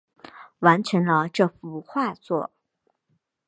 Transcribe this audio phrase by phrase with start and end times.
[0.61, 2.49] 完成了这幅画作